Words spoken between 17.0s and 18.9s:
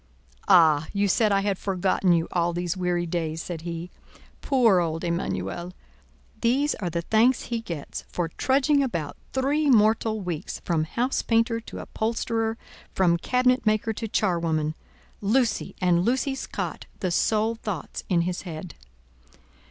the sole thoughts in his head!"